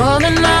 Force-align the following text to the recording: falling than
falling 0.00 0.34
than 0.34 0.59